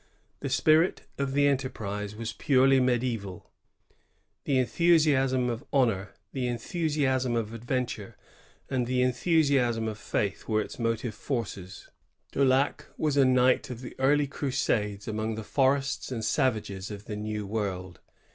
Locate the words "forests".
15.43-16.11